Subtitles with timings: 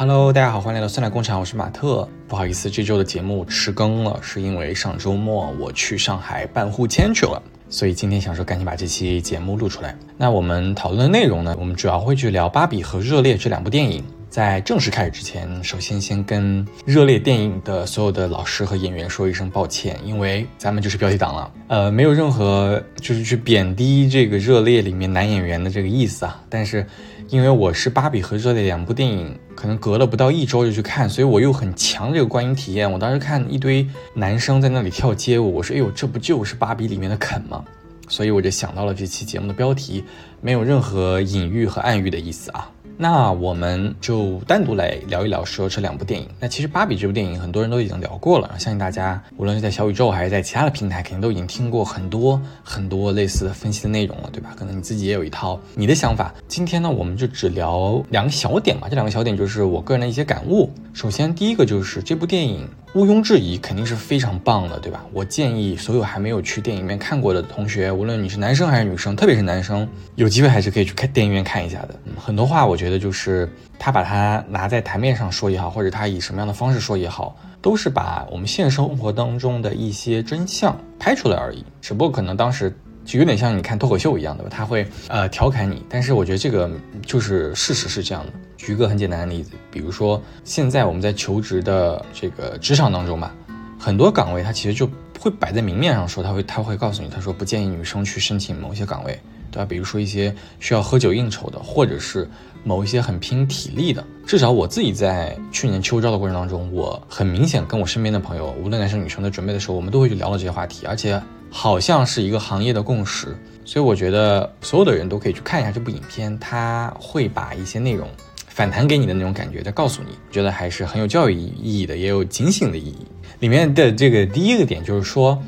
[0.00, 2.08] Hello，大家好，欢迎来到酸奶工厂，我是马特。
[2.26, 9.94] 不好意思，这周的节目迟更了，是因为上周末我去上海办户签去了，所以今天想说赶紧把这期节目录出来。
[10.16, 14.02] 那我们讨论的内容呢，我们主要会去聊《芭比》和《热烈》这两部电影。
[14.30, 26.40] 在正式开始之前，首先先跟热烈电影的所有的老师和演员说一声抱歉，因为咱们就是标题党了，呃，没有任何就是去贬低这个热烈里面男演员的这个意思啊。
[26.48, 26.86] 但是，
[27.30, 32.90] 因为我是芭比和热烈两部电影，可能隔了不到一周就去看，所以我又很强这个观影体验。
[32.90, 37.64] 我当时看一堆男生在那里跳街舞，我说，哎呦，这不就是芭比里面的肯吗？
[38.08, 40.02] 所以我就想到了这期节目的标题，
[40.40, 42.68] 没有任何隐喻和暗喻的意思啊。
[43.02, 46.28] 那我们就单独来聊一聊说这两部电影。
[46.38, 54.50] 那其实《芭比》这部电影很多人都已经聊过了，相信大家无论是在小宇宙还是在其他的平台，肯定都已经听过很多很多类似的分析的内容了，对吧？
[54.54, 56.34] 可能你自己也有一套你的想法。
[56.46, 60.70] 今天呢，我们就只聊两个小点吧，这两个小点就是我个人的一些感悟。
[60.92, 65.04] 首先，第一个就是这部电影毋庸置疑肯定是非常棒的，对吧？
[65.12, 71.94] 我建议所有还没有去电影院看过的同学，无论你是男生还是女生，特别是男生，有机会还是可以去看电影院看一下的。
[72.18, 73.00] 很多话我觉得。
[73.00, 81.64] 就是他把它拿在台面上说也好，或者他以什么样的方式说也好，都是把我们现实生活当中的一些真相拍出来而已。
[81.80, 82.70] 只不过可能当时
[83.10, 85.84] 就有点像你看脱口秀一样的吧，他会呃调侃你。
[85.88, 86.70] 但是我觉得这个
[87.04, 88.32] 就是事实是这样的。
[88.56, 93.34] 举个很简单的例子，比如说现在我们在求职的这个职场当中吧，
[93.76, 99.18] 很多岗位它其实就会摆在明面上说，他会他会告诉你，他说不建议女生去申请某些岗位。
[99.52, 99.66] 对吧？
[99.68, 102.30] 比如说一些需要喝酒应酬的，或者是
[102.62, 104.04] 某一些很拼体力的。
[104.24, 113.36] 至少我自己在去年秋招的过程当中，我很明显跟我身边的朋友，无论男生女生，在准备的时候，我们都会去聊到这些话题，而且好像是一个行业的共识。
[113.64, 118.08] 所以我觉得所有的人都可以去看一下这部影片，他会把一些内容
[118.48, 123.06] 反弹给你的那种感觉再告诉你，觉得还是很有教育意义的，也有警醒的意义。
[123.38, 125.40] 里面的这个第一个点就是说，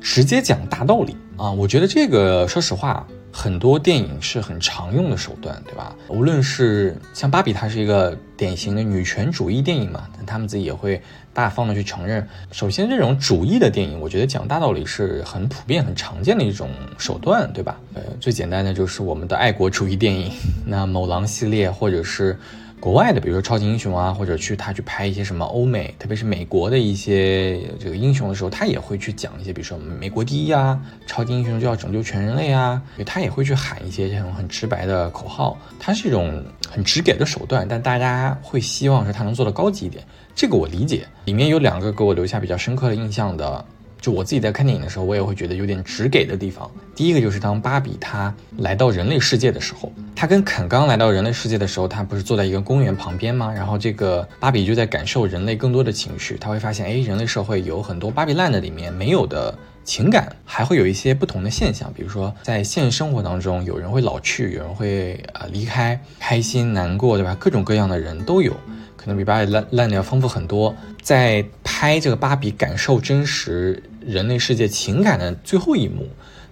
[0.00, 3.06] 直接讲大道理啊，我觉得这个说实话。
[3.30, 5.94] 很多电影是很常用的手段，对吧？
[6.08, 11.00] 无论是像《芭比》，它是一个典型的女权主义电影嘛，但他们自己也会
[11.38, 12.26] 大方的去承认。
[12.50, 16.68] 首先，这种主义的电影，我觉得讲大道理是很普遍、很常见的一种
[16.98, 17.78] 手段，对吧？
[17.94, 20.32] 呃，最简单的就是我们的爱国主义电影，
[20.66, 22.36] 那《某狼》系列，或者是。
[22.80, 41.04] 国外的，比如说超级英雄啊，或者去他去拍一些什么欧美，特别是美国的一些这个英雄的时候，他也会去讲一些，比如说美国第一啊，超级英雄就要拯救全人类啊，他也会去喊一些这种很直白的口号，它是一种很直给的手段，但大家会希望说他能做的高级一点，这个我理解。
[41.24, 43.64] 里面有两个给我留下比较深刻的印象的。
[44.00, 46.70] 就我自己在看电影的时候，我也会觉得有点直给的地方。
[46.94, 53.52] 第一个就是当芭比她来到人类世界的时候，她跟肯刚来到人类世界的时候，她不是坐在一个公园旁边吗？
[53.52, 67.36] 然后这个芭比就在感受人类更多的情绪，她会发现，哎，人类社会有很多芭比烂的里面没有的情感，还会有一些不同的现象，比如说在现实生活当中，有人会老去，有人会呃离开，开心难过，对吧？
[67.38, 68.54] 各种各样的人都有。
[69.08, 70.76] 可能比芭比烂烂的要丰富很多。
[71.00, 76.06] 在拍这个芭比感受真实人类世界情感的最后一幕，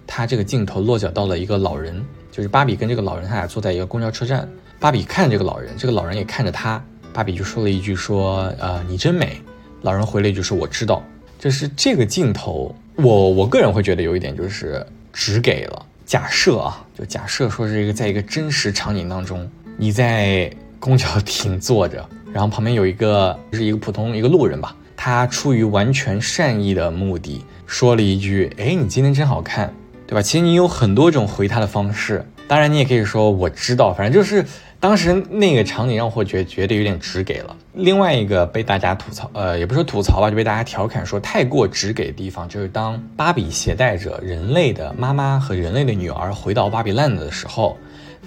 [0.07, 4.49] 他这个镜头落脚到了一个老人，就是芭比跟这个老人，他俩坐在一个公交车站。
[4.79, 6.83] 芭比看着这个老人，这个老人也看着他。
[7.13, 9.39] 芭比就说了一句说：“呃，你真美。”
[9.83, 11.03] 老人回了一句说：“我知道。”
[11.37, 15.85] 就是这个镜头，我我个人会觉得有一点就是只给了。
[16.07, 19.47] 假设啊，就假设说是一个在一个真实场景当中，
[19.77, 22.03] 你在公交 亭坐着。
[22.33, 29.73] 然后旁边有一个是一个普通一个路人吧，他出于完全善意的目的说了一句：“哎，你今天真好看，
[30.05, 34.45] 对吧？”其实你有很多种回他的方式，当然你也可以说我知道，反正就是
[34.79, 37.55] 当时那个场景让我觉觉得有点直给了。
[37.73, 47.77] 另外一个被大家吐槽，呃，也不说吐槽吧，就被大家调侃说太过直给的地方，就是当芭比携带着人类的妈妈和人类的女儿回到芭比 land 的时候。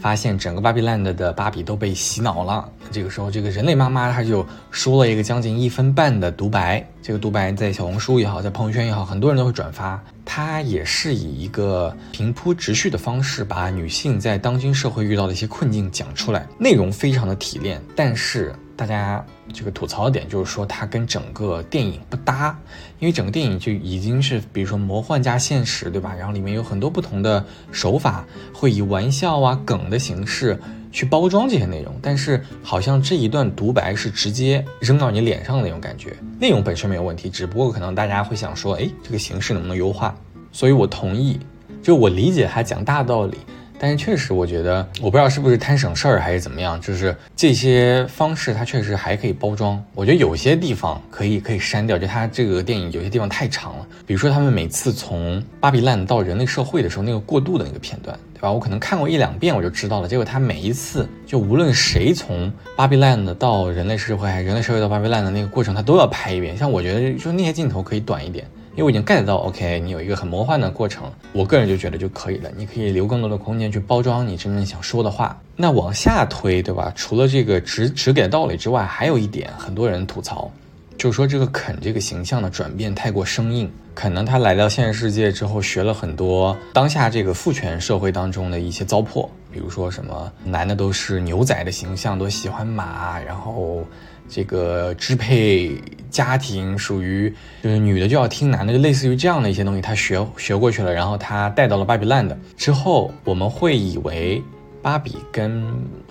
[0.01, 2.69] 发现整个芭比 land 的芭比都被洗脑了。
[2.91, 6.85] 这个时候，这个人类妈妈她就说了一个将近一分半的独白。
[7.03, 10.03] 这个独白在小红书也好，在朋友圈也好，很多人都会转发。
[10.25, 18.55] 她也是以一个平铺直叙的方式，把女性在当今社会遇到的一些困境讲出来，内容非常的提炼，但是。
[18.81, 19.23] 大家
[19.53, 22.59] 这个吐槽的点就是说它跟整个电影不搭，
[22.99, 26.15] 因为整个电影就已经是比如说魔幻加现实，对吧？
[26.19, 28.25] 然后里面有很多不同的手法，
[28.55, 30.59] 会以玩笑啊梗的形式
[30.91, 36.17] 去包装这些内容，但是好像这一段独白是直接扔到你脸上的那种感觉。
[36.39, 40.17] 内容本身没有问题，只不过可能大家会想说，哎，这个形式能不能优化？
[40.53, 41.39] 所以我同意，
[41.83, 43.37] 就我理解他讲大道理。
[43.83, 49.83] 但是确实，我觉得我不知道是不是贪省事儿还是怎么样，就是这些方式它确实还可以包装。
[49.95, 53.87] 我觉得有些地方可以可以删掉，就它这个电影有些地方太长了。
[54.07, 58.53] 比如说他们每次从巴比烂到人类社会的时候，那个过渡的那个片段，对吧？
[58.53, 60.07] 我可能看过一两遍我就知道了。
[60.07, 66.55] 结果他每一次就无论谁从巴比烂的到人类社会，还是人类社会到巴比烂的那个过程，他都要拍一遍。
[66.55, 68.47] 像我觉得就那些镜头可以短一点。
[68.77, 72.49] 因为我已经 get 到，OK，你有一个很魔幻的过程，我个人就觉得就可以了。
[72.57, 75.39] 你可以留更多的空间去包装你真正想说的话。
[75.57, 76.93] 那往下推，对吧？
[76.95, 80.49] 除了这个只只给道理之外，还有一点很多人吐槽，
[80.97, 83.71] 就是说这个肯这个形象的转变太过生硬。
[83.93, 93.85] 可能，他来到现实世界之后，学了很多当下这个父权社会当中的一些糟粕，比如说什么男的都是牛仔的形象，都喜欢马，然后。
[94.33, 95.77] 这个支配
[96.11, 104.43] 家庭属于就是女的就要听男的，就类似于这样的一些东西，他学学过去了，然后他带到了芭比 land 之后，我们会以为
[104.83, 105.63] 芭比跟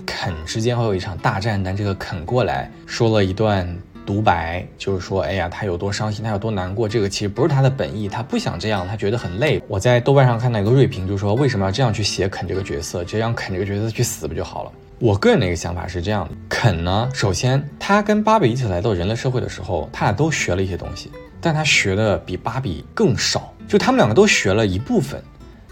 [0.06, 3.68] 肯之间会有一场大战，但这个肯过来说了一段
[4.10, 9.62] 独白，就是说，哎呀，他有多伤心，他有多难过，这个其实不是他的本意，他不想这样，他觉得很累。
[9.68, 14.72] 我在豆瓣上看到一个锐评，就说为什么要这样去写肯这个角色，就让肯这个角色去死不就好了？
[14.98, 25.24] 我个人的一个想法是这样的，肯呢，首先他跟芭比一起来到人类社会的时候，他俩都学了一些东西，但他学的比芭比更少，就他们两个都学了一部分，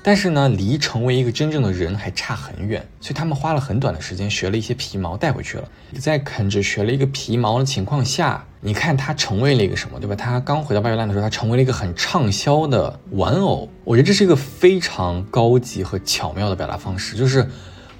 [0.07, 5.67] 但是呢，离成为一个真正的人还差很远，所以他们花了很短的时间学了一些皮毛带回去了。
[5.99, 10.15] 在肯只学了一个皮毛的情况下，你看他成为了一个什么，对吧？
[10.15, 17.45] 他刚回到巴比兰的时候，他成为了一个很畅销的玩偶，我觉得这是一个非常高级和巧妙的表达方式，就是。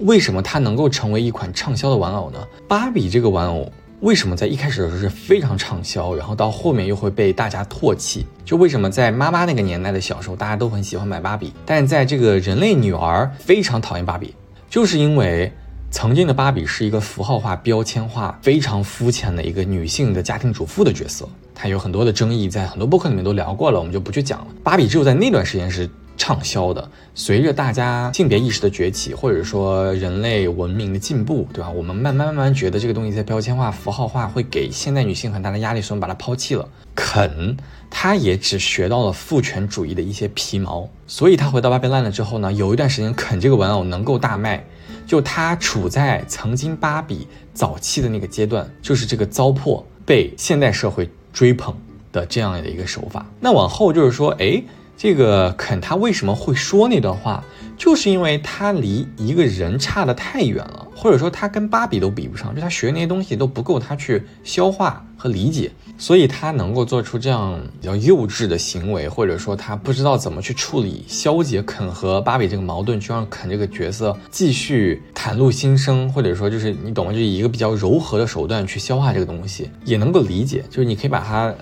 [0.02, 2.38] 为什么它能够成为一款畅销的玩偶呢？
[2.68, 3.68] 芭比这个玩偶
[4.02, 8.28] 为什么在一开始的时候是非常畅销，然后到后面又会被大家唾弃？
[8.46, 14.36] 就为什么在妈妈那个年代的小时候，大家都很喜欢买芭比，但在这个人类女儿非常讨厌芭比，
[14.70, 15.52] 就是因为
[15.90, 24.48] 曾经的芭比是一个符号化、标签化、非常肤浅的一个女性的家庭主妇的角色，它有很多的争议，在很多播客里面都聊过了，我们就不去讲了。
[24.64, 25.90] 芭比只有在那段时间是。
[26.18, 31.70] 畅销的，随着大家性别意识的崛起，或者说人类文明的进步，对吧？
[31.70, 36.68] 我们慢慢慢慢觉得这个东西在标签化、符号化会给现代女性很大的压力，所以我们把它抛弃了。
[36.96, 37.56] 肯，
[37.90, 44.66] 他也只学到了父权主义的一些皮毛，所以他回到芭比烂了之后呢，有一段时间肯这个玩偶能够大卖，
[45.06, 51.76] 就他处在曾经芭比早期的那个阶段，就是这个糟粕被现代社会追捧
[52.12, 53.26] 的这样的一个手法。
[53.40, 54.62] 那往后就是说，哎。
[54.98, 57.44] 这个肯他为什么会说那段话，
[57.78, 77.14] 就是因为他离一个人差的太远了，或者说他跟芭比都比不上，就他学那些东西都不够他去消化和理解，所以他能够做出这样比较幼稚的行为，或者说他不知道怎么去处理消解肯和芭比这个矛盾，就让肯这个角色继续袒露心声，或者说就是你懂吗？
[77.14, 81.54] 就以一个比较柔和的手段去消化这个东西，也能够理解，就是你可以把它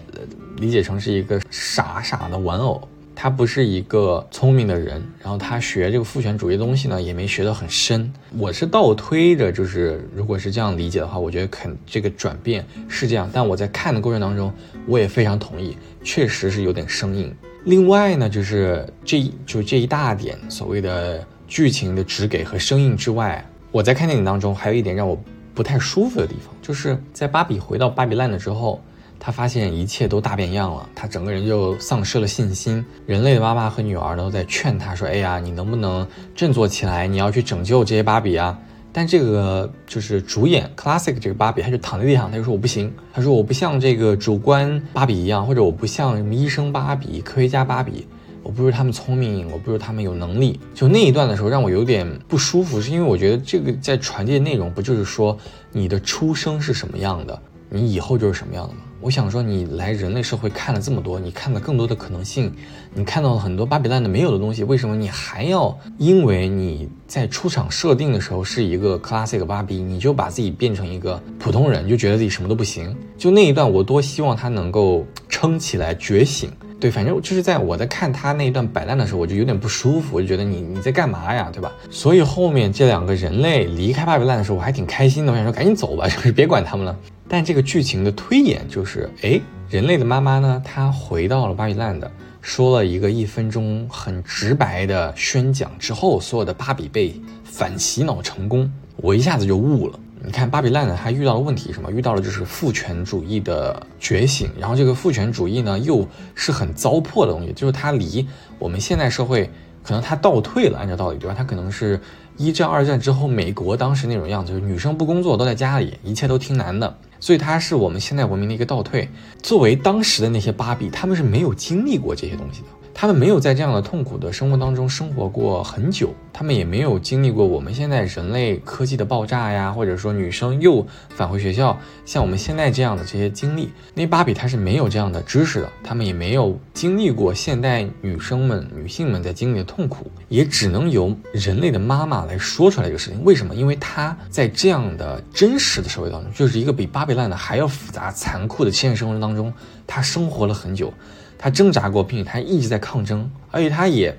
[0.55, 2.81] 理解成是一个傻傻的玩偶。
[3.15, 8.11] 他不是一个聪明的人，然后他学这个父权主义的东西呢，也没学得很深。
[8.37, 13.29] 我是倒推着，就是如果是这样理解的话，我觉得肯这个转变是这样。
[13.31, 14.53] 但我在看的过程当中，
[14.85, 17.33] 我也非常同意，确实是有点生硬。
[17.63, 25.17] 另外呢，就是这就这一大点所谓的剧情的直给和生硬之外，我在看电影当中还有一点让我
[25.53, 28.81] 不太舒服的地方，就是在芭比回到芭比 land 之后。
[29.19, 32.85] 他发现一切都大变样了，他整个人就丧失了信心。
[33.05, 37.07] 人类的妈妈和女儿都在劝他说：“哎呀，你能不能振作起来？
[37.07, 38.57] 你要去拯救这些芭比啊！”
[38.93, 48.07] 但这个就是主演 Classic 这个芭比，他就躺在地上，他就说：“我不行。”他说：“我不像这个主观芭比一样，或者我不像什么医生芭比、科学家芭比，
[48.41, 55.37] 我不如他们聪明，我不如他们有能力。”就那一段的时候，让我有点不舒服，是因为我觉得这个在传递的内容不就是说
[55.73, 57.37] 你的出生是什么样的，
[57.75, 58.79] 你以后就是什么样的吗？
[59.01, 62.51] 我想说，你来人类社会看了这么多，你看了更多的可能性，
[62.93, 72.95] 你看到了很多巴比烂的没有的东西，为什么你还要因为你在出场设定的时候是一个 classic 芭比，你就把自己变成一个普通人，就觉得自己什么都不行？
[73.17, 76.49] 就那一段，我多希望他能够撑起来觉醒。
[76.85, 81.71] 对，反正就是在我在看他那一段摆烂的时候，我就有点不舒服，我就觉得你你在干嘛呀，对吧？
[81.89, 86.95] 所以后面这两个人类离开巴比烂的时候，我还挺开心的，我想说赶紧走吧， 就是别管他们了。
[87.27, 99.99] 但这个剧情的推演就是，哎，人类的妈妈呢，她回到了巴比烂的，说了一个一分钟很直白的宣讲之后，所有的芭比被反洗脑成功，我一下子就悟了。
[100.25, 101.91] 你看巴比烂呢，它遇到的问题什么？
[101.91, 108.27] 遇到了就是父权主义的觉醒，然后这个父权主义呢，又是很糟粕的东西，就是它离
[108.57, 109.49] 我们现代社会。
[109.83, 111.35] 可能他倒退了，按照道理对吧？
[111.37, 112.01] 他可能是
[112.37, 119.07] 一战、二战之后美国当时那种样子，就是女生不工作都在家里，一切都听男的，所以他是我们现代文明的一个倒退。
[119.43, 122.67] 作为当时的那些芭比，他们是没有经历过这些东西的。
[122.97, 133.69] 他们没有在这样的痛苦的生活当中生活过很久，他们也没有经历过我们现在人类科技的爆炸呀，或者说女生又返回学校，像我们现在这样的这些经历。
[133.93, 143.21] 那芭比她是没有这样的知识的，他们也没有经历过现代女生们、女性们在经历的痛苦，也只能由人类的妈妈来说出来这个事情。
[143.25, 143.53] 为什么？
[143.53, 149.51] 因为她在这样的真实的社会当中，就是一个比芭比烂的还要复杂、残酷的现实生活当中，
[149.85, 150.93] 她生活了很久。
[151.37, 154.15] 他挣扎过，并且他一直在抗争，而且他也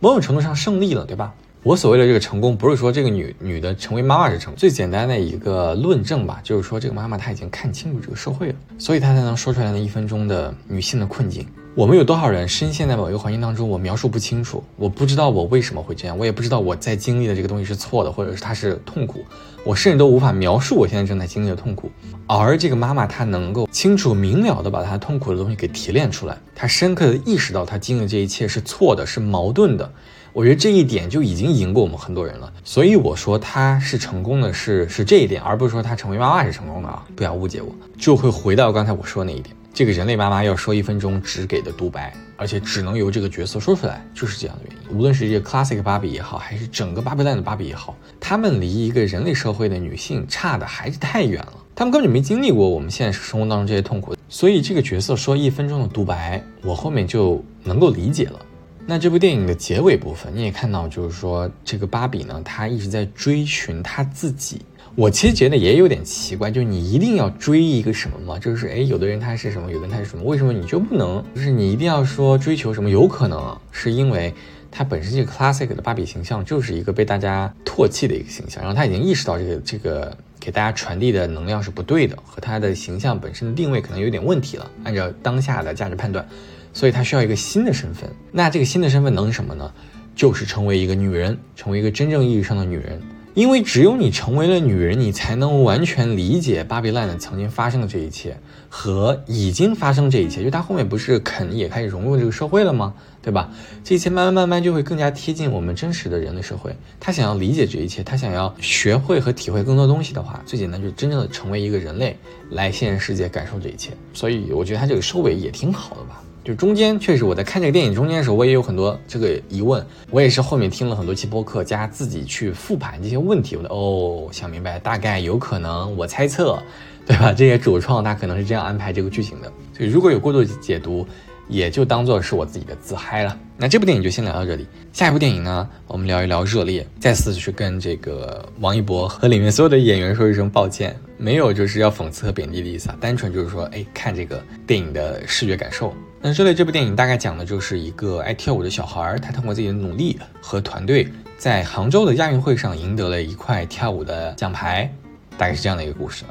[0.00, 1.32] 某种程度上胜利了，对吧？
[1.62, 11.46] 我所谓的这个成功，不是说这个女女的成为妈妈是成，最简单的一个论证吧，就是说这个妈妈她已经看清楚这个社会了，所以她才能说出来那一分钟的女性的困境。
[11.76, 19.24] 我们有多少人深陷在某一个环境当中，我描述不清楚，我不知道我为什么会这样，我也不知道我在经历的这个东西是错的，或者是它是痛苦，
[19.64, 21.90] 我甚至都无法描述我现在正在经历的痛苦。
[22.26, 29.90] 而这个妈妈她能够清楚明了的把她痛苦的东西给提炼出来，她深刻的意识到她经历这一切是错的，是矛盾的。
[30.32, 32.50] 我觉得这一点就已经赢过我们很多人了。
[32.64, 37.04] 所以我说她是成功的，是是这一点，而不是说她成为妈妈是成功的啊！
[37.14, 39.54] 不要误解我，就会回到刚才我说那一点。
[39.74, 44.98] 这个人类妈妈要说一分钟只给的独白，而且只能由这个角色说出来，就是这样的原因。
[44.98, 51.54] 无论是这个 classic 芭比也好，还是整个芭比 land 的芭比也好，他们离一个人类社会的女性差的还是太远了。
[51.74, 58.38] 他们根本就没经历过我们现实生活当中这些痛苦，所以这个角色说一分钟的独白，我后面就能够理解了。
[58.84, 64.60] 那这部电影的结尾部分，你也看到，就是说这个芭比呢，她一直在追寻她自己。
[64.94, 68.38] 我其实觉得也有点奇怪，就是你一定要追一个什么吗？
[68.38, 70.22] 就是哎，有的人他是什么，有的人他是什么？
[70.24, 71.24] 为什么你就不能？
[71.34, 72.90] 就是你一定要说追求什么？
[72.90, 74.34] 有可能是因为
[74.70, 84.70] 他本身这个 classic 的芭比形象就是一个被大家唾弃的一个形象，然后他已经意识到这个这个给大家传递的能量是不对的，和他的形象本身的定位可能有点问题了。
[84.84, 86.26] 按照当下的价值判断，
[86.74, 88.10] 所以他需要一个新的身份。
[88.30, 89.72] 那这个新的身份能什么呢？
[90.14, 93.00] 就是成为一个女人，成为一个真正意义上的女人。
[93.34, 98.36] 因为只有你成为了女人，你才能完全理解芭比 land 曾经发生的这一切
[98.68, 100.44] 和已经发生这一切。
[100.44, 102.92] 就他后面不是肯也开始融入这个社会了吗？
[103.22, 103.50] 对吧？
[103.84, 106.76] 这一切慢慢慢慢就会更加贴近我们真实的人类社会。
[106.98, 112.18] 他想要理解这一切，他想要学会和体会更多东西的话，最简单就是真正的成为一个人类，
[112.50, 113.92] 来现实世界感受这一切。
[114.12, 116.22] 所以我觉得他这个收尾也挺好的吧。
[116.44, 119.84] 就中间确实，我在看这个电影中间的时候，我也有很多这个疑问。
[120.10, 126.58] 我也是后面听了很多期播客，加自己去复盘这些问题，我的哦想明白，大概有可能，我猜测，
[127.06, 127.32] 对吧？
[127.32, 129.52] 这些主创他可能是这样安排这个剧情的。
[129.76, 131.06] 所以如果有过度解读，
[131.52, 133.38] 也就当做是我自己的自嗨了。
[133.56, 134.66] 那这部电影就先聊到这里。
[134.92, 145.94] 下一部电影呢，我们聊一聊《热烈》，再次去跟这个王一博和里面所有的演员说一声抱歉，没有就是要讽刺和贬低的意思啊，单纯就是说，哎，看这个电影的视觉感受。
[146.20, 151.06] 那《热烈》这部电影大概讲的就是一个爱跳舞的小孩，他通过自己的努力和团队，
[151.36, 154.92] 在杭州的亚运会上赢得了一块跳舞的奖牌，
[155.36, 156.24] 大概是这样的一个故事。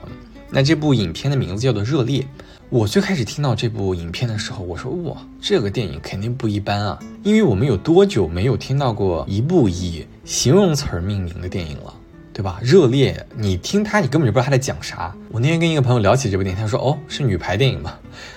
[0.50, 2.22] 那这部影片的名字叫做《热烈》。
[2.72, 11.94] 我最开始听到这部影片的时候，我说哇，这个电影肯定不一般啊，因为我们有多久没有听到过一部以形容词儿命名的电影了？
[12.32, 12.62] 对吧？
[12.64, 15.14] 热烈，你听他，你根本就不知道他在讲啥。
[15.32, 17.94] 我那天跟一个朋友聊起这部电影，他说：“哦，是女排电影嘛，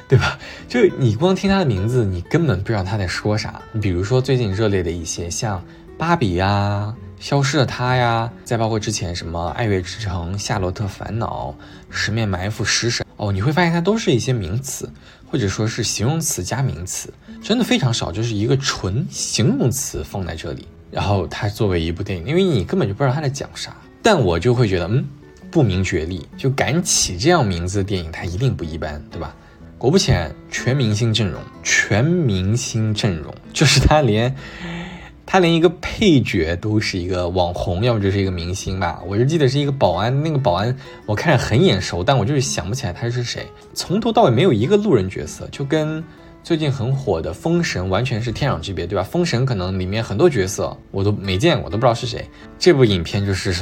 [0.09, 0.37] 对吧？”
[0.69, 3.63] 就你光听他的名字，你根本不知道他在说啥。
[3.81, 5.61] 比如说最近热烈的一些，像
[5.97, 6.93] 《芭比》呀、
[7.25, 11.55] 《消失的她》呀，再包括之前什么《爱乐之城》《夏洛特烦恼》
[11.97, 14.93] 《十面埋伏》《食神》哦，你会发现它都是一些名词，
[15.31, 17.11] 或者说是形容词加名词，
[17.43, 20.69] 真的非常少，就是一个纯形容词放在这里。
[20.91, 25.03] 然后它作为一部电影，因为你根本就不知道它在讲啥，但我就会觉得，嗯，
[25.51, 29.35] 不明觉厉，就敢起这样名字的电影，它一定不一般，对吧？
[29.79, 34.35] 果不其然，全明星阵容，全明星阵容，就是他连
[35.35, 39.03] 他连一个配角都是一个网红，要么就是一个明星吧。
[39.05, 40.73] 我就记得是一个保安，那个保安
[41.07, 46.01] 我看着很眼熟，但我就是想不起来他是谁，从头到尾没有一个路人角色，就跟。
[46.45, 49.03] 最近很火的《封神》完全是天壤之别，对吧？
[49.05, 52.25] 《封神》可能里面很多角色我都没见过，都不知道是谁。
[52.57, 53.53] 这部影片就是，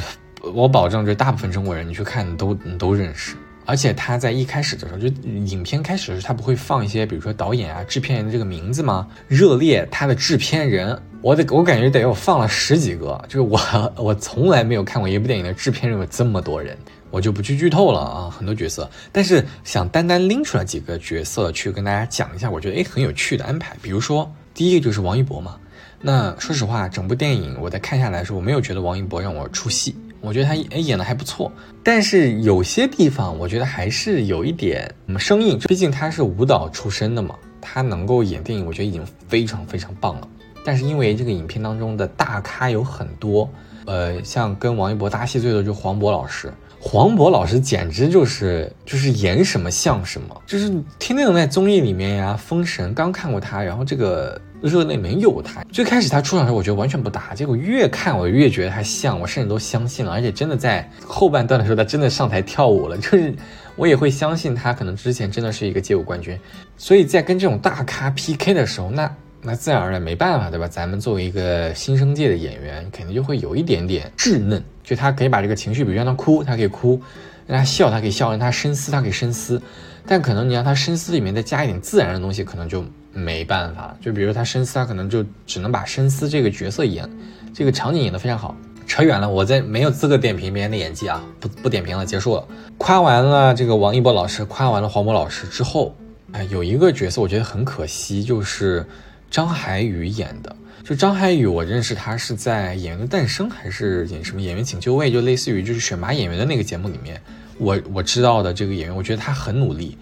[0.52, 3.35] 我保证，就大部分中国人你去看都你都认识。
[3.64, 9.09] 而且他在一开始的时候，就影片开始的时候，他不会放一些，比如说导演啊、制片人的这个名字吗？
[9.28, 16.76] 热烈，他的制片人，我得我感觉得有放了十几个，就是我我从来没有看过一部电影的制片人有这么多人。
[17.11, 23.76] 我就不去剧透了啊，很多角色，但是想单单拎出来几个角色去跟大家讲一下，我觉得诶很有趣的安排。
[23.83, 25.59] 比如说第一个就是王一博嘛，
[26.00, 31.50] 那说实话，整部电影我在看下来的时候，我没有觉得王一博让我出戏，我觉得他哎演的还不错，
[31.83, 34.88] 但是有些地方我觉得还是有一点
[35.19, 40.29] 生硬，毕竟他是舞蹈出身的嘛，他能够演电影，我觉得已经非常非常棒了。
[40.64, 43.50] 但是因为这个影片当中的大咖有很多，
[43.85, 46.52] 呃，像跟王一博搭戏最多就是黄渤老师。
[46.85, 55.64] 黄渤老师简直就是就是演什么像什么，就是天天都在综艺里面呀，《封神》刚看过他，然后这个热泪里面有他。
[55.73, 60.12] 最开始他出场的时候，我觉得完全不搭，结果越看我越觉得他像，我甚至都相信了。
[60.12, 63.35] 而且真的在后半段的时候，他真的上台跳舞了， 就是
[63.76, 66.38] 我也会相信他可能之前真的是一个街舞冠军。
[66.76, 69.14] 所以在跟这种大咖 PK 的时候，那。
[69.45, 70.69] 那自然而然没办法，对吧？
[70.69, 74.62] 咱们作为一个新生界的演员，肯定就会有一点点稚嫩。
[74.85, 76.97] 就他可以把这个情绪，比如让他哭，他可以哭；
[77.45, 79.61] 让他笑，他可以笑；让他深思，他可以深思。
[80.07, 83.97] 但可能你让他深思里面再加一点自然的东西，可能就没办法。
[84.00, 87.09] 就比如他深思，他可能就只能把深思这个角色演，
[87.54, 88.57] 这个场景演得非常好。
[88.87, 92.47] 扯远了，我在没有资格点评别人的演技啊，不不点评了，结束了。
[92.78, 95.97] 夸完了这个王一博老师，夸完了黄渤老师之后，
[96.33, 98.85] 哎，有一个角色我觉得很可惜，就是。
[99.31, 100.54] 张海宇演的，
[100.85, 107.19] 就张海宇，我认识他是在《演员的诞生》还是演什么《演员请就位》，就类似于就是选拔演员的那个节目里面，
[107.57, 109.97] 我我知道的这个演员，我觉得他很努力，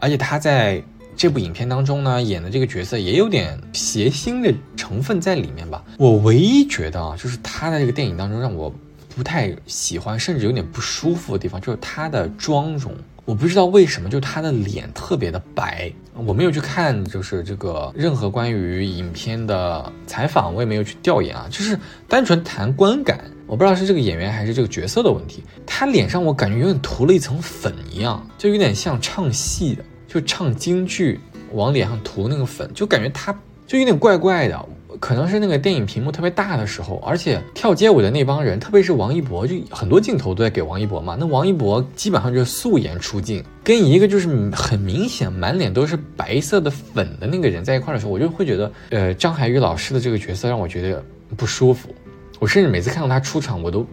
[0.00, 0.80] 而且他在
[1.16, 5.82] 这部影片当中呢演的这个角色也有点谐星的成分在里面吧。
[5.98, 8.72] 我唯一觉得啊，就是他在这个电影当中让我
[9.16, 12.92] 不太喜欢，甚至有点不舒服的地方，就是他的妆容。
[13.24, 15.90] 我不知道为什么，就是他的脸特别的白。
[16.14, 23.18] 我没有去看，就是这个任何关于影片的采访，我也没有去调研啊，就是单纯谈观感。
[23.48, 31.20] 我不知道是这个演员还是这个角色的问题，他脸上我感觉有点涂了一层粉一样，就有点像唱戏的，就唱京剧
[31.52, 33.32] 往脸上涂那个粉，就感觉他
[33.66, 34.68] 就有点怪怪的。
[34.98, 41.14] 可能是那个电影屏幕特别大的时候，而且跳街舞的那帮人，特别是王一博，就很多镜头都在给王一博嘛。
[41.20, 51.04] 那王一博基本上就是素颜出镜，跟一个就是很明显满脸都是白色的粉的那个人在一块的时候，我就会觉得，呃，张涵予老师的这个角色让我觉得
[51.36, 51.94] 不舒服。
[52.38, 53.86] 我甚至每次看到他出场，我都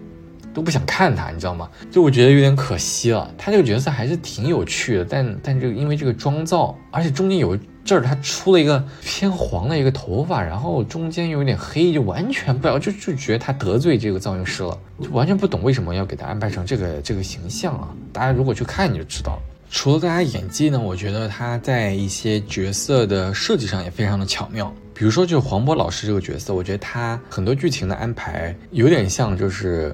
[0.54, 1.70] 都不想看他，你知道吗？
[1.92, 3.34] 就我觉得有点可惜了。
[3.38, 7.58] 他这个角色还是挺有趣的，但但这个因为这个妆造，而且中间有。
[7.86, 17.90] 这儿他出了一个偏黄的一个头发，然后中间又有点黑，就完全不要就就觉得他得罪这个造型师了，就完全不懂为什么要给他安排成这个这个形象啊！
[18.14, 19.42] 大家如果去看你就知道了。
[19.70, 29.94] 除了大家演技呢，我觉得他在一些角色的设计上也非常的巧妙，比如说就是黄渤老师这个角色，我觉得他很多剧情的安排有点像就是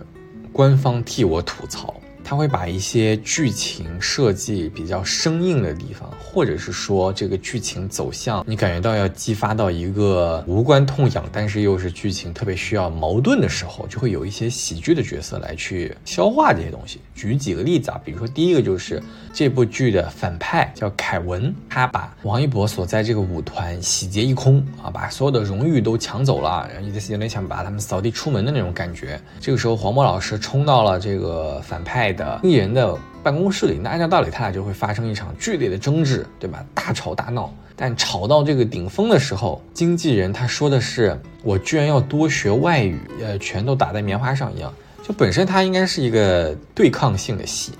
[0.52, 1.94] 官方替我吐槽。
[2.30, 17.00] 他会把一些剧情设计比较生硬的地方，或者是说这个剧情走向，你感觉到要激发到一个无关痛痒，但是又是剧情特别需要矛盾的时候，就会有一些喜剧的角色来去消化这些东西。
[17.16, 19.02] 举几个例子啊，比如说第一个就是
[19.34, 29.20] 这部剧的反派叫凯文，他把王一博所在这个舞团洗劫一空啊，把所有的荣誉都抢走了，然后有点想把他们扫地出门的那种感觉。
[29.40, 32.16] 这个时候黄渤老师冲到了这个反派。
[32.20, 36.64] 的艺人的办公室里，那按照道理，他俩就会发生一场剧烈的争执，对吧？
[36.76, 37.52] 大吵大闹。
[37.82, 47.72] 但吵到这个顶峰的时候，经纪人他说的是：“我居然要多学外语，呃，全都打在棉花上一样。”就本身它应该是一个对抗性的戏，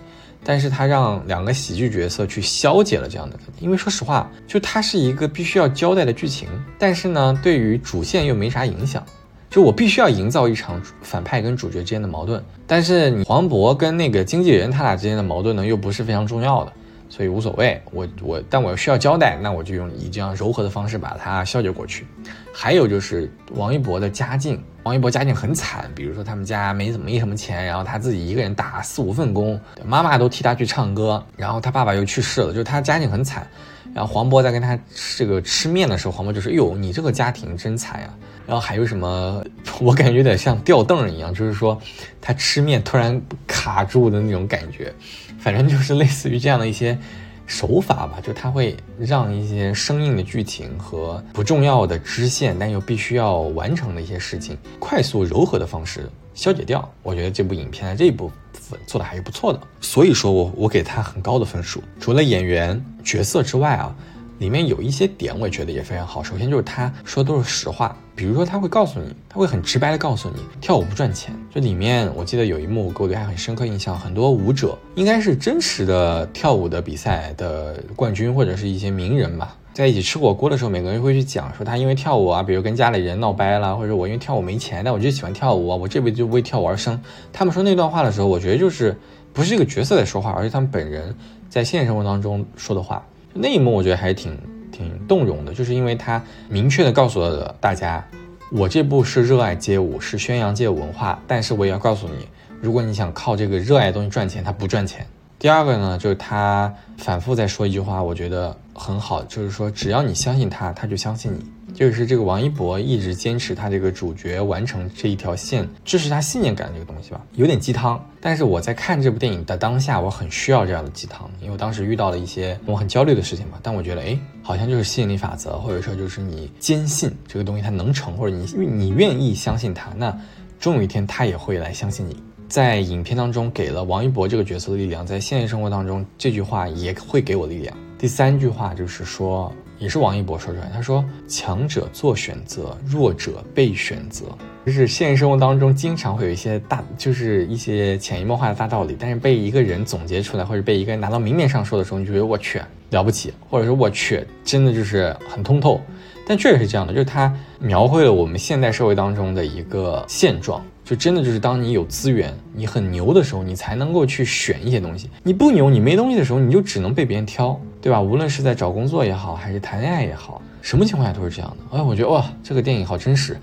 [0.42, 3.38] 但是他让两个喜剧角色去消解了这样的。
[3.60, 6.48] 因为说实话，就它是一个必须要交代的剧情，
[6.80, 9.04] 但是呢，对于主线又没啥影响。
[9.50, 16.72] 就我必须要营造一场反派跟主角之间的矛盾，但是你黄渤跟那个经纪人他俩之间的矛盾呢，又不是非常重要的，
[17.10, 17.82] 所以无所谓。
[17.92, 22.06] 我我，但我需要交代，那我就用以这样柔和的方式把它消解过去。
[22.54, 33.48] 还有就是王一博的家境，王一博家境很惨，比如说他们家没怎么没什么钱，然后他自己一个人打四五份工，妈妈都替他去唱歌，然后他爸爸又去世了，就是他家境很惨。
[33.96, 34.78] 然后黄渤在跟他
[35.18, 38.14] 这个吃面的时候，黄渤就说：“哟，你这个家庭真惨呀。”
[38.50, 39.44] 然后还有什么？
[39.80, 41.80] 我感觉有点像吊凳一样，就是说
[42.20, 44.92] 他吃面突然卡住的那种感觉。
[45.38, 46.98] 反正就是类似于这样的一些
[47.46, 56.92] 手法吧，就他会让一些生硬的剧情和不重要的支线，但又必须要完成的一些事情，快速柔和的方式消解掉。
[57.04, 61.84] 我觉得这部影片这一部分做的还是不错的，所以说我我给他很高的分数。
[62.00, 63.96] 除了演员角色之外啊。
[64.40, 66.24] 里面有一些点，我觉得也非常好。
[66.24, 71.36] 首先就是他说的都是实话，比如说他会告诉你，他会很直白的告诉你，跳舞不赚钱。
[71.54, 79.56] 这里面我记得有一幕给我留下很深刻印象，很多舞者应该是真实的跳舞的比赛的冠军或者是一些名人吧。
[79.74, 86.98] 在一起吃火锅的时候，每个人会去讲说他因为跳舞啊，比如跟家里人闹掰了，或者我因为跳舞没钱，但我就喜欢跳舞啊，我这辈子就为跳舞而生。
[87.34, 88.98] 他们说那段话的时候，我觉得就是
[89.34, 91.14] 不是这个角色在说话，而是他们本人
[91.50, 93.06] 在现实生活当中说的话。
[93.34, 94.38] 那一幕我觉得还挺
[94.72, 98.06] 挺动容的，就是因为他明确的告诉了大家，
[98.52, 102.28] 我这部是热爱街舞，是宣扬街舞文化，但是我也要告诉你，
[102.62, 105.06] 如果你想靠这个热爱东西赚钱，它不赚钱。
[105.38, 111.46] 第二个呢，就是他反复在说一句话，我觉得很好，就是说只要你相信他，他就相信你。
[111.74, 118.04] 就是这个王一博一直坚持他这个主角完成这一条线，这是他信念感这个东西吧，有点鸡汤。
[118.22, 123.58] 但是我在看这部电影的当下，我很需要这样的鸡汤，因为我当时遇到了一些我很焦虑的事情嘛。
[123.64, 130.14] 但我觉得，哎，好像就是吸引力法则，或者说就是你坚信这个东西它能成，或者你你愿意相信它，那
[130.60, 132.22] 终有一天他也会来相信你。
[132.50, 137.78] 在影片当中给了王一博这个角色的力量，在现实生活当中这句话也会给我力量。
[137.98, 144.26] 第三句话就是说，也是王一博说出来，他说：“强者做选择，弱者被选择。”
[144.66, 152.62] 就是现实生活当中经常会有一些大，就是一些潜移默化的大道理，但是被一个人总结出来，或者被一个人拿到明面上说的时候，你就觉得我去
[152.92, 155.82] 了不起，或者说我去真的就是很通透。
[156.28, 160.64] 但确实是这样的，就是他描绘了我们现代社会当中的一个现状。
[160.90, 165.08] 就真的就是，当你有资源，你很牛的时候，你才能够去选一些东西。
[165.22, 168.02] 你不牛，你没东西的时候，你就只能被别人挑，对吧？
[168.02, 171.78] 无论是在找工作也好，还是谈恋爱也好，什么情况下都是这样的。
[171.78, 173.38] 哎，我觉得哇，这个电影好真实。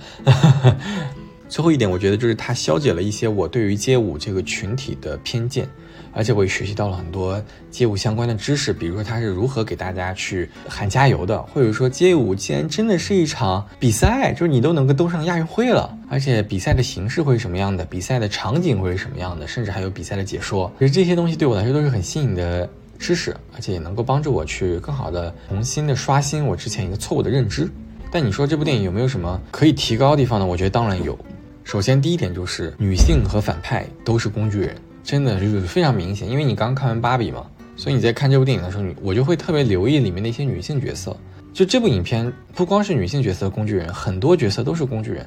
[1.48, 5.68] 最后一点，我觉得就是它消解了一些我对于街舞这个群体的偏见。
[6.16, 22.66] 而且我也学习到了很多街舞相关的知识，比如说它是如何给大家去喊加油的，或者说街舞既然真的是一场比赛，就是你都能够登上亚运会了，而且比赛的形式会是什么样的，比赛的场景会是什么样的，甚至还有比赛的解说，其实这些东西对我来说都是很新颖的
[22.98, 27.70] 知识，而且也能够帮助我去更好的重新的刷新我之前一个错误的认知。
[28.10, 30.46] 但你说这部电影有没有什么可以提高的地方呢？
[30.46, 31.18] 我觉得当然有。
[31.64, 34.74] 首先第一点就是女性和反派都是工具人。
[35.06, 41.16] 真的就是非常明显，因为你刚看完芭比嘛，所以你在看这部电影的时候，你我就会特别留意里面的一些女性角色。
[41.54, 45.24] 就这部影片不光是女性角色工具人，很多角色都是工具人。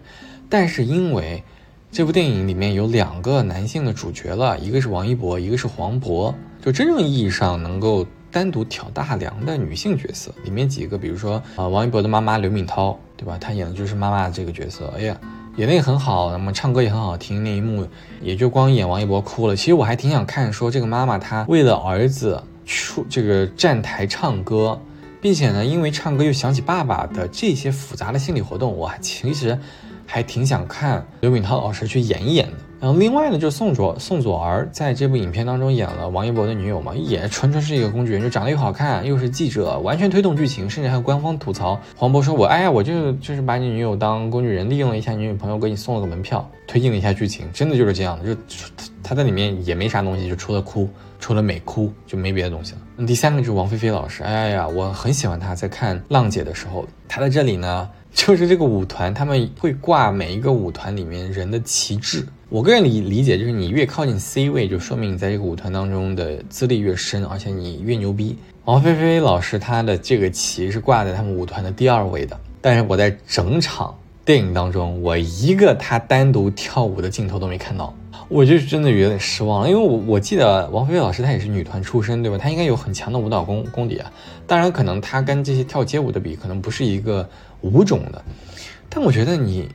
[0.50, 1.42] 但是因为
[1.94, 13.38] 这部电影里面有两个男性的主角了，一个是王一博，一个是黄渤，就真正意义上能够单独挑大梁的女性角色，里面几个，比如说啊，王一博的妈妈刘敏涛，对吧？
[13.40, 14.94] 她演的就是妈妈这个角色。
[14.98, 15.18] 哎呀。
[15.56, 17.44] 演的也很好，那么唱歌也很好听。
[17.44, 17.86] 那一幕
[18.22, 19.56] 也就光演王一博哭了。
[19.56, 24.80] 其实我还挺想看，说这个妈妈她为了儿子出这个站台唱歌，
[25.20, 29.60] 并且呢，因为唱歌又想起爸爸的这些复杂的心理活动，我其实
[30.12, 32.54] 还挺想看刘敏涛老师去演一演的。
[32.82, 48.34] 然后另外呢，就是宋左宋祖儿在这部影片当中演了王一博的女友嘛，也纯纯是一个工具人，就长得又好看，又是记者，完全推动剧情，甚至还有官方吐槽黄渤说：“我哎呀，我就就是把你女友当工具人，利用了一下你女朋友，给你送了个门票，推进了一下剧情，真的就是这样的。
[48.34, 48.42] 就
[49.04, 53.06] 他在里面也没啥东西，就除了哭，除了美哭就没别的东西了。
[53.06, 62.26] 第三个就是王菲菲老师，哎呀，我很喜欢她，在看浪姐的时候，她在这里呢。”就是这个舞团，他们会挂每一个舞团里面人的旗帜。
[62.50, 68.38] 我个人理理解，就是你越靠近 C 位，就说明你在这个舞团当中的资历越深，而且你越牛逼。
[68.66, 73.96] 王菲菲老师她的这个旗是挂在他们舞团的第二位的，但是我在整场
[74.26, 77.94] 电影当中，我一个她单独跳舞的镜头都没看到。
[78.28, 82.38] 我就真的有点失望了，因为我我记得王菲菲老师她也是女团出身，对吧？
[82.38, 84.12] 她应该有很强的舞蹈功功底啊。
[84.46, 87.28] 当然，可能她跟这些跳街舞的比，可能不是一个
[87.62, 88.24] 舞种的。
[88.90, 89.70] 但我觉得你，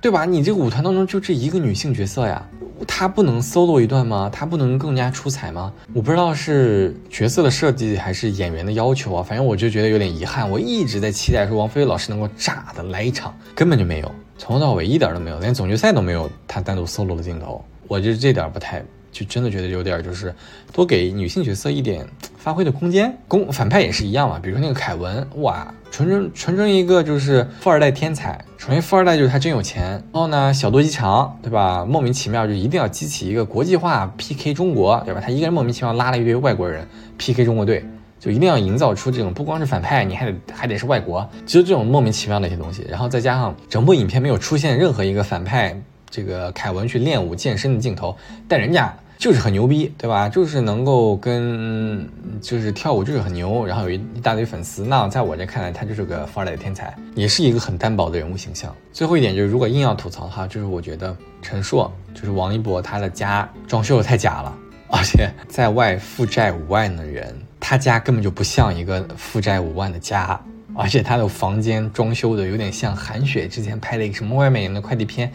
[0.00, 0.24] 对吧？
[0.24, 2.46] 你这个舞团当中就这一个女性角色呀，
[2.86, 4.30] 她不能 solo 一段吗？
[4.32, 5.72] 她不能更加出彩吗？
[5.94, 9.22] 我不知道是角色的设计还是演员的要求啊。
[9.22, 10.50] 反正我就觉得有点遗憾。
[10.50, 17.64] 我一直在期待说王菲菲老师能够炸的来一场，根本就没有，从头到尾一点都没有，连总决赛都没有她单独 solo 的镜头。
[17.88, 20.34] 我就这点不太，就真的觉得有点就是
[20.72, 23.16] 多给女性角色一点发挥的空间。
[23.26, 28.42] 公反派也是一样嘛，比如说那个凯文，哇，纯纯纯纯一个就是富二代天才。
[28.56, 31.84] 首先富二代就是他真有钱，然后呢小肚鸡肠，对吧？
[31.84, 35.20] 莫名其妙就一定要激起一个国际化 PK 中国，对吧？
[35.20, 37.84] 他一个人莫名其妙拉了一堆外国人 PK 中国队，
[38.18, 42.86] 就一定要营造出这种不光是反派，你还得还得是外国，就这种莫名其妙的一些东西。
[42.88, 45.74] 然后再加上整部影片没有出现任何一个反派。
[46.10, 48.16] 这个凯文去练武健身的镜头，
[48.48, 50.28] 但人家就是很牛逼，对吧？
[50.28, 52.08] 就是能够跟
[52.40, 54.84] 就是跳舞就是很牛，然后有一一大堆粉丝。
[54.84, 58.74] 那在我这看来，他就是个富二代的天才，也是一个很单薄的人物形象。
[58.92, 64.56] 最后一点就是，如果硬要吐槽的话，就是我觉得陈硕就是王一博，他的家装修的太假了，
[64.88, 70.40] 而且在外负债五万的人，他家根本就不像一个负债五万的家。
[70.72, 75.30] 而且他的房间装修的有点像韩雪之前拍的一个什么外卖员的快递片，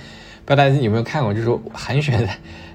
[0.46, 1.34] 不知道大家有没有看过？
[1.34, 2.30] 就是韩雪的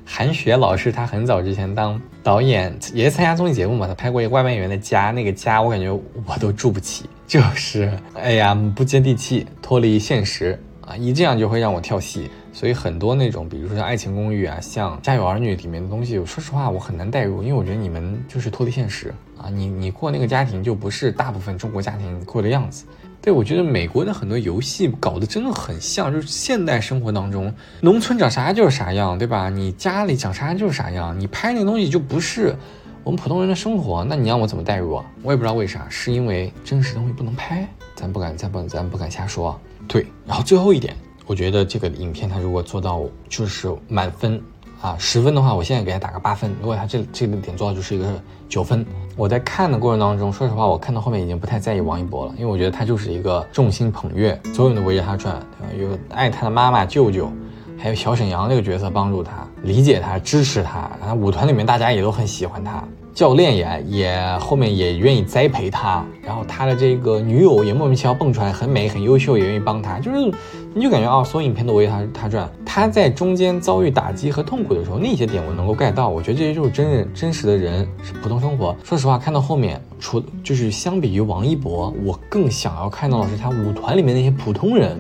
[0.05, 12.29] 韩雪老师，她很早之前当导演，也是参加综艺节目嘛，她拍过一个外卖员的家，那个家我感觉我都住不起，就是哎呀不接地气，脱离现实啊，一这样就会让我跳戏。
[12.53, 22.85] 所以很多那种，比如说像《爱情公寓》啊，像《家有儿女》里面的东西，说实话我很难代入，因为我觉得你们就是脱离现实啊，你你过那个家庭就不是大部分中国家庭过的样子。
[23.23, 29.51] 对我觉得美国的很多游戏搞得真的很像，就是现代生活当中，农村长啥样就是啥样，对吧？
[29.51, 32.57] 你家里长啥样就是啥样，你拍那个东西就不是
[33.05, 35.05] 我们普通人的生活，那你让我怎么代入啊？
[35.23, 39.61] 我也不知道为啥，是因为真实东西不能拍，咱不敢，咱不，咱不敢瞎说。
[39.87, 40.97] 对，然后最后一点。
[41.27, 44.43] 我觉得这个影片它如果做到就是满分
[44.81, 46.51] 啊十分的话，我现在给它打个八分。
[46.61, 48.85] 如果它这这个点做到就是一个九分。
[49.21, 55.39] 我在看的过程当中，说实话，我看到后面已经不太在意王一博了，因为我觉得他就是一个众星捧月，所有人都围着他转，
[55.79, 57.31] 有爱他的妈妈、舅舅，
[57.77, 60.91] 还有小沈阳这个角色帮助他、理解他、支持他。
[60.99, 62.83] 然后舞团里面大家也都很喜欢他。
[63.13, 70.33] 教练也也后面也愿意栽培他，然后他的这个女友也莫名其妙蹦出来，很美很优秀，也愿意帮他，就是
[70.73, 72.49] 你就感觉啊，所有影片都围绕他他转。
[72.65, 78.77] 他在中间遭遇打击和痛苦的时候，那些点我能够 get 到，我觉得这些就是真人真实的人，是普通生活。
[78.85, 84.97] 说实话，看到后面，除就是相比于王一博，我更想要看到的是他舞团里面那些普通人。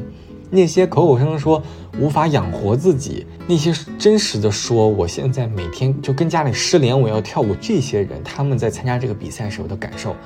[0.52, 1.62] 那些口口声声说
[2.00, 10.16] 无法养活自己，那些真实的说我现在每天就跟家里失联，我要跳舞，这些人他们在参加这个比赛时候的感受，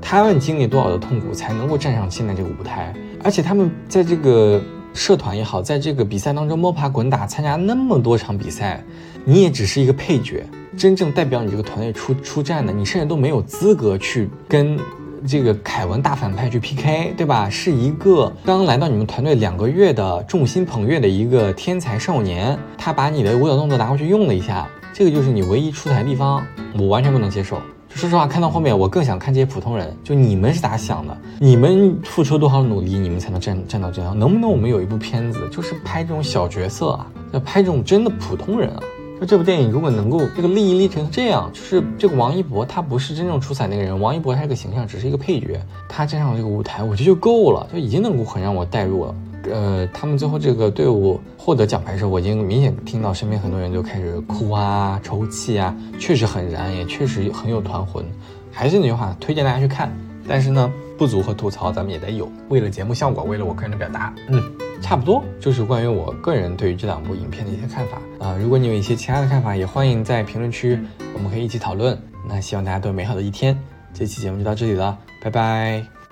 [0.00, 2.94] 他们经历多少的痛苦才能够站上现在这个舞台？
[3.22, 4.58] 而且他们在这个
[4.94, 8.82] 社团也好，在这个比赛当中摸爬滚打，参加那么多场比赛，
[9.26, 14.78] 你也只是一个配角，真正代表你这个团队出出战的，你甚至都没有资格去跟。
[15.26, 17.48] 这个凯文大反派去 PK，对吧？
[17.48, 26.46] 是一个刚来到你们团队两个月的众星捧月的一个天才少年，他把你的舞蹈动作拿回去用了一下，这个就是你唯一出彩的地方，
[26.78, 27.58] 我完全不能接受。
[27.94, 31.16] 说实话，看到后面我更想看这些普通人，就你们是咋想的？
[31.38, 34.18] 你们付出多少努力，你们才能站站到这样？
[34.18, 38.82] 能不能我们有一部片子，就是拍这种小角色啊，要拍这种真的普通人啊？
[39.20, 49.14] 就这部电影如果能够这个利益立成这样，就是这个王一博他不是真正出彩那个人，王一博他这个形象只是一个配角，他站上这个舞台，我觉得就够了，就已经能够很让我带入了。
[49.50, 58.04] 呃，他们最后这个队伍获得奖牌的时候，我已经明显听到身边很多人就开始哭啊、抽泣啊，确实很燃，也确实很有团魂。
[58.52, 59.92] 还是那句话，推荐大家去看。
[60.26, 64.42] 但是呢，不足和吐槽咱们也得有，为了节目效果，为了我个人的表达，嗯。
[64.82, 68.36] 差不多就是关于我个人对于这两部影片的一些看法啊。
[68.38, 70.78] 如果你有一些其他的看法，也欢迎在评论区，
[71.14, 71.98] 我们可以一起讨论。
[72.28, 73.58] 那希望大家都有美好的一天。
[73.94, 76.03] 这期节目就到这里了，拜拜。